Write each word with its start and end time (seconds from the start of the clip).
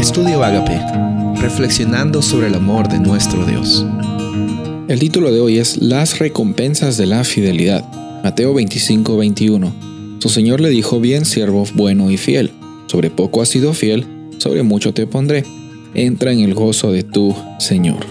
Estudio 0.00 0.42
Agape, 0.42 0.80
reflexionando 1.42 2.22
sobre 2.22 2.46
el 2.46 2.54
amor 2.54 2.88
de 2.88 2.98
nuestro 2.98 3.44
Dios. 3.44 3.84
El 4.88 4.98
título 4.98 5.30
de 5.30 5.40
hoy 5.40 5.58
es 5.58 5.76
Las 5.76 6.18
recompensas 6.18 6.96
de 6.96 7.04
la 7.04 7.22
fidelidad. 7.22 7.84
Mateo 8.24 8.54
25, 8.54 9.18
21. 9.18 9.74
Su 10.18 10.30
Señor 10.30 10.62
le 10.62 10.70
dijo, 10.70 11.00
bien 11.00 11.26
siervo 11.26 11.66
bueno 11.74 12.10
y 12.10 12.16
fiel, 12.16 12.50
sobre 12.86 13.10
poco 13.10 13.42
has 13.42 13.50
sido 13.50 13.74
fiel, 13.74 14.06
sobre 14.38 14.62
mucho 14.62 14.94
te 14.94 15.06
pondré. 15.06 15.44
Entra 15.92 16.32
en 16.32 16.40
el 16.40 16.54
gozo 16.54 16.90
de 16.92 17.02
tu 17.02 17.36
Señor. 17.58 18.06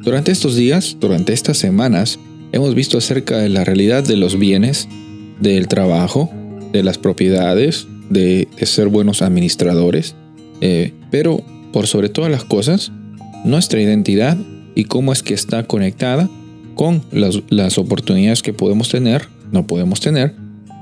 Durante 0.00 0.32
estos 0.32 0.56
días, 0.56 0.96
durante 1.00 1.34
estas 1.34 1.58
semanas, 1.58 2.18
hemos 2.52 2.74
visto 2.74 2.96
acerca 2.96 3.36
de 3.36 3.50
la 3.50 3.62
realidad 3.62 4.04
de 4.04 4.16
los 4.16 4.38
bienes, 4.38 4.88
del 5.38 5.68
trabajo, 5.68 6.30
de 6.72 6.82
las 6.82 6.96
propiedades, 6.96 7.86
de, 8.08 8.48
ser 8.62 8.88
buenos 8.88 9.20
administradores, 9.20 10.16
eh, 10.66 10.94
pero 11.10 11.44
por 11.74 11.86
sobre 11.86 12.08
todas 12.08 12.30
las 12.30 12.42
cosas, 12.42 12.90
nuestra 13.44 13.82
identidad 13.82 14.38
y 14.74 14.84
cómo 14.84 15.12
es 15.12 15.22
que 15.22 15.34
está 15.34 15.64
conectada 15.64 16.30
con 16.74 17.02
las, 17.10 17.76
oportunidades 17.76 18.40
que 18.40 18.54
podemos 18.54 18.88
tener, 18.88 19.28
no 19.52 19.66
podemos 19.66 20.00
tener, 20.00 20.34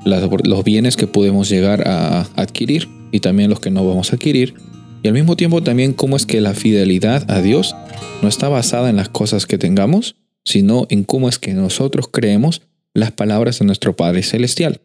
los 0.05 0.62
bienes 0.62 0.96
que 0.96 1.08
podemos 1.08 1.48
llegar 1.48 1.88
a 1.88 2.28
adquirir 2.36 2.88
y 3.10 3.18
también 3.18 3.50
los 3.50 3.58
que 3.58 3.72
no 3.72 3.84
vamos 3.84 4.12
a 4.12 4.16
adquirir, 4.16 4.55
y 5.02 5.08
al 5.08 5.14
mismo 5.14 5.34
tiempo 5.34 5.64
también 5.64 5.94
cómo 5.94 6.14
es 6.14 6.27
que 6.27 6.41
la 6.41 6.55
fidelidad 6.55 7.28
a 7.28 7.42
Dios 7.42 7.74
no 8.22 8.28
está 8.28 8.48
basada 8.48 8.88
en 8.88 8.94
las 8.94 9.08
cosas 9.08 9.46
que 9.46 9.58
tengamos, 9.58 10.14
sino 10.44 10.86
en 10.91 11.02
cómo 11.02 11.28
es 11.28 11.41
que 11.41 11.55
nosotros 11.55 12.06
creemos 12.08 12.62
las 12.94 13.10
palabras 13.10 13.58
de 13.58 13.64
nuestro 13.64 13.96
Padre 13.96 14.22
Celestial. 14.22 14.80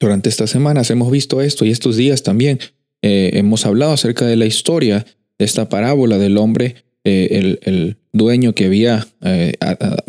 Durante 0.00 0.30
estas 0.30 0.48
semanas 0.48 0.90
hemos 0.90 1.10
visto 1.10 1.42
esto 1.42 1.66
y 1.66 1.70
estos 1.70 1.96
días 1.96 2.22
también 2.22 2.58
eh, 3.06 3.38
hemos 3.38 3.66
hablado 3.66 3.92
acerca 3.92 4.24
de 4.24 4.34
la 4.34 4.46
historia 4.46 5.04
de 5.38 5.44
esta 5.44 5.68
parábola 5.68 6.16
del 6.16 6.38
hombre, 6.38 6.86
eh, 7.04 7.58
el, 7.60 7.98
dueño 8.14 8.54
que 8.54 8.64
había 8.64 9.06
eh, 9.20 9.54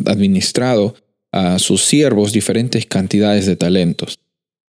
administrado 0.05 0.95
a 1.33 1.59
sus 1.59 1.83
siervos 1.83 2.31
diferentes 2.31 2.85
cantidades 2.85 3.47
de 3.47 3.57
talentos. 3.57 4.19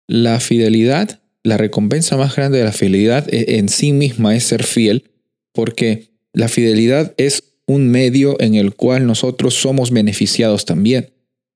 La 0.08 0.39
fidelidad, 0.39 1.22
la 1.44 1.58
recompensa 1.58 2.16
más 2.16 2.36
grande 2.36 2.59
de 2.59 2.66
la 2.66 2.73
fidelidad 2.73 3.25
en 3.31 3.69
sí 3.69 3.91
misma 3.91 4.35
es 4.35 4.44
ser 4.44 4.63
fiel, 4.63 5.09
porque 5.52 6.11
la 6.31 6.47
fidelidad 6.47 7.16
es 7.17 7.56
un 7.66 7.89
medio 7.89 8.39
en 8.39 8.53
el 8.53 8.75
cual 8.75 9.08
nosotros 9.08 9.56
somos 9.56 9.89
beneficiados 9.89 10.66
también. 10.66 11.11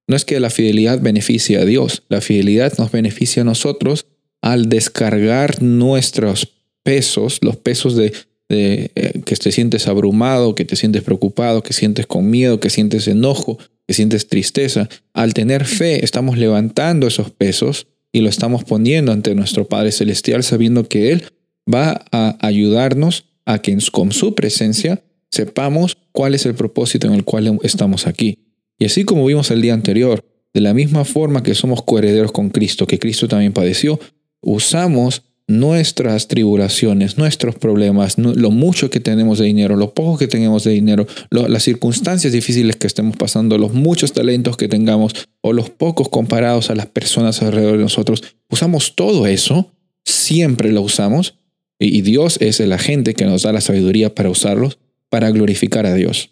No 0.07 0.16
es 0.16 0.25
que 0.25 0.39
la 0.39 0.50
fidelidad 0.50 1.00
beneficie 1.00 1.57
a 1.57 1.66
Dios, 1.66 2.03
la 2.09 2.22
fidelidad 2.22 2.73
nos 2.79 2.91
beneficia 2.91 3.44
a 3.44 3.45
nosotros 3.45 4.07
al 4.41 4.69
descargar 4.69 5.61
nuestros 5.61 6.55
pesos, 6.86 7.39
los 7.41 7.58
pesos 7.58 7.95
de, 7.95 8.14
eh, 8.50 8.89
que 9.25 9.36
te 9.36 9.52
sientes 9.52 9.88
abrumado, 9.88 10.53
que 10.53 10.66
te 10.66 10.75
sientes 10.75 11.02
preocupado, 11.02 11.64
que 11.64 11.73
sientes 11.73 12.05
con 12.05 12.30
miedo, 12.30 12.59
que 12.59 12.69
sientes 12.69 13.08
enojo, 13.08 13.58
que 13.88 13.95
sientes 13.95 14.28
tristeza. 14.28 14.88
Al 15.13 15.33
tener 15.33 15.66
fe 15.66 16.06
estamos 16.06 16.38
levantando 16.38 17.08
esos 17.08 17.31
pesos 17.31 17.88
y 18.13 18.22
lo 18.22 18.30
estamos 18.30 18.63
poniendo 18.63 19.11
ante 19.11 19.33
nuestro 19.33 19.67
Padre 19.67 19.91
Celestial 19.91 20.44
sabiendo 20.44 20.88
que 20.88 21.11
Él 21.11 21.23
va 21.72 22.06
a 22.11 22.38
ayudarnos 22.45 23.25
a 23.45 23.63
que 23.63 23.75
con 23.91 24.11
su 24.11 24.36
presencia 24.36 25.02
sepamos 25.31 25.97
cuál 26.11 26.36
es 26.36 26.45
el 26.45 26.53
propósito 26.53 27.08
en 27.08 27.13
el 27.13 27.23
cual 27.23 27.59
estamos 27.63 28.06
aquí. 28.06 28.38
Y 28.78 28.86
así 28.86 29.06
como 29.06 29.25
vimos 29.25 29.50
el 29.50 29.61
día 29.61 29.73
anterior, 29.73 30.23
de 30.53 30.61
la 30.61 30.75
misma 30.75 31.03
forma 31.03 31.41
que 31.41 31.56
somos 31.56 31.81
coherederos 31.81 32.31
con 32.31 32.52
Cristo, 32.52 32.86
que 32.86 33.00
Cristo 33.00 33.28
también 33.28 33.53
padeció, 33.53 34.00
usamos 34.41 35.23
nuestras 35.47 36.27
tribulaciones, 36.27 37.17
nuestros 37.17 37.55
problemas, 37.55 38.17
lo 38.17 38.49
mucho 38.49 38.89
que 38.89 38.99
tenemos 38.99 39.38
de 39.38 39.45
dinero, 39.45 39.75
lo 39.75 39.93
poco 39.93 40.17
que 40.17 40.27
tenemos 40.27 40.63
de 40.63 40.71
dinero, 40.71 41.05
las 41.29 41.63
circunstancias 41.63 42.33
difíciles 42.33 42.75
que 42.77 42.88
estemos 42.88 43.15
pasando, 43.15 43.57
los 43.57 43.73
muchos 43.73 44.13
talentos 44.13 44.57
que 44.57 44.67
tengamos 44.67 45.13
o 45.41 45.53
los 45.53 45.69
pocos 45.69 46.09
comparados 46.09 46.69
a 46.72 46.75
las 46.75 46.88
personas 46.88 47.41
alrededor 47.41 47.78
de 47.78 47.84
nosotros, 47.84 48.23
usamos 48.50 48.95
todo 48.95 49.28
eso, 49.28 49.72
siempre 50.03 50.72
lo 50.72 50.81
usamos, 50.81 51.35
y 51.78 52.01
Dios 52.01 52.38
es 52.41 52.59
el 52.59 52.73
agente 52.73 53.13
que 53.13 53.25
nos 53.25 53.44
da 53.44 53.51
la 53.51 53.61
sabiduría 53.61 54.16
para 54.16 54.29
usarlos, 54.29 54.79
para 55.09 55.29
glorificar 55.29 55.85
a 55.85 55.94
Dios. 55.94 56.31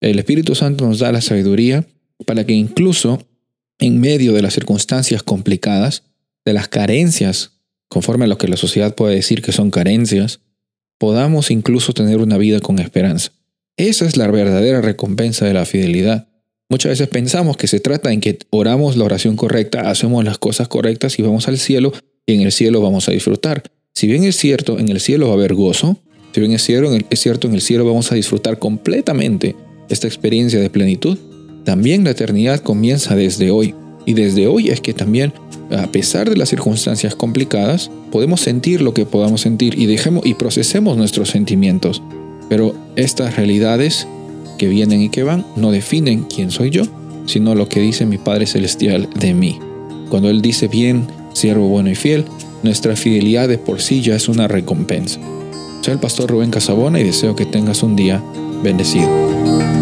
El 0.00 0.18
Espíritu 0.18 0.54
Santo 0.54 0.86
nos 0.86 0.98
da 0.98 1.12
la 1.12 1.20
sabiduría 1.20 1.86
para 2.24 2.44
que 2.44 2.54
incluso 2.54 3.22
en 3.78 4.00
medio 4.00 4.32
de 4.32 4.42
las 4.42 4.54
circunstancias 4.54 5.22
complicadas, 5.22 6.04
de 6.44 6.52
las 6.52 6.68
carencias, 6.68 7.57
conforme 7.88 8.24
a 8.24 8.28
lo 8.28 8.38
que 8.38 8.48
la 8.48 8.56
sociedad 8.56 8.94
puede 8.94 9.16
decir 9.16 9.42
que 9.42 9.52
son 9.52 9.70
carencias, 9.70 10.40
podamos 10.98 11.50
incluso 11.50 11.92
tener 11.92 12.18
una 12.18 12.38
vida 12.38 12.60
con 12.60 12.78
esperanza. 12.78 13.32
Esa 13.76 14.06
es 14.06 14.16
la 14.16 14.28
verdadera 14.28 14.80
recompensa 14.80 15.46
de 15.46 15.54
la 15.54 15.64
fidelidad. 15.64 16.28
Muchas 16.68 16.90
veces 16.90 17.08
pensamos 17.08 17.56
que 17.56 17.66
se 17.66 17.80
trata 17.80 18.12
en 18.12 18.20
que 18.20 18.38
oramos 18.50 18.96
la 18.96 19.04
oración 19.04 19.36
correcta, 19.36 19.88
hacemos 19.88 20.24
las 20.24 20.38
cosas 20.38 20.68
correctas 20.68 21.18
y 21.18 21.22
vamos 21.22 21.48
al 21.48 21.58
cielo 21.58 21.92
y 22.26 22.34
en 22.34 22.42
el 22.42 22.52
cielo 22.52 22.80
vamos 22.80 23.08
a 23.08 23.12
disfrutar. 23.12 23.62
Si 23.94 24.06
bien 24.06 24.24
es 24.24 24.36
cierto, 24.36 24.78
en 24.78 24.88
el 24.88 25.00
cielo 25.00 25.26
va 25.28 25.32
a 25.32 25.36
haber 25.36 25.54
gozo, 25.54 25.98
si 26.32 26.40
bien 26.40 26.52
es 26.52 26.62
cierto, 26.62 26.92
es 27.08 27.20
cierto 27.20 27.48
en 27.48 27.54
el 27.54 27.62
cielo 27.62 27.86
vamos 27.86 28.12
a 28.12 28.14
disfrutar 28.14 28.58
completamente 28.58 29.56
esta 29.88 30.06
experiencia 30.06 30.60
de 30.60 30.68
plenitud, 30.68 31.16
también 31.64 32.04
la 32.04 32.10
eternidad 32.10 32.60
comienza 32.60 33.16
desde 33.16 33.50
hoy. 33.50 33.74
Y 34.06 34.14
desde 34.14 34.46
hoy 34.46 34.70
es 34.70 34.80
que 34.80 34.94
también, 34.94 35.32
a 35.70 35.86
pesar 35.88 36.30
de 36.30 36.36
las 36.36 36.48
circunstancias 36.48 37.14
complicadas, 37.14 37.90
podemos 38.10 38.40
sentir 38.40 38.80
lo 38.80 38.94
que 38.94 39.06
podamos 39.06 39.42
sentir 39.42 39.78
y 39.78 39.86
dejemos 39.86 40.24
y 40.24 40.34
procesemos 40.34 40.96
nuestros 40.96 41.30
sentimientos. 41.30 42.02
Pero 42.48 42.74
estas 42.96 43.36
realidades 43.36 44.06
que 44.56 44.68
vienen 44.68 45.02
y 45.02 45.10
que 45.10 45.22
van 45.22 45.44
no 45.56 45.70
definen 45.70 46.24
quién 46.24 46.50
soy 46.50 46.70
yo, 46.70 46.84
sino 47.26 47.54
lo 47.54 47.68
que 47.68 47.80
dice 47.80 48.06
mi 48.06 48.18
Padre 48.18 48.46
Celestial 48.46 49.08
de 49.18 49.34
mí. 49.34 49.58
Cuando 50.08 50.30
Él 50.30 50.40
dice 50.40 50.68
bien, 50.68 51.06
siervo 51.34 51.68
bueno 51.68 51.90
y 51.90 51.94
fiel, 51.94 52.24
nuestra 52.62 52.96
fidelidad 52.96 53.48
de 53.48 53.58
por 53.58 53.80
sí 53.80 54.00
ya 54.00 54.16
es 54.16 54.28
una 54.28 54.48
recompensa. 54.48 55.20
Soy 55.82 55.94
el 55.94 56.00
pastor 56.00 56.30
Rubén 56.30 56.50
Casabona 56.50 56.98
y 56.98 57.04
deseo 57.04 57.36
que 57.36 57.46
tengas 57.46 57.82
un 57.82 57.94
día 57.94 58.22
bendecido. 58.62 59.77